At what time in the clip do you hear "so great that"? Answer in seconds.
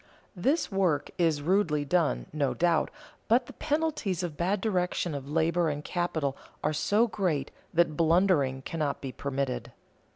6.73-7.95